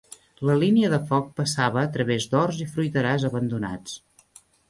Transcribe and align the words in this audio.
La 0.49 0.53
línia 0.61 0.87
de 0.93 0.99
foc 1.11 1.27
passava 1.41 1.83
a 1.83 1.91
través 1.99 2.27
d'horts 2.31 2.63
i 2.65 2.69
fruiterars 2.77 3.29
abandonats 3.31 3.97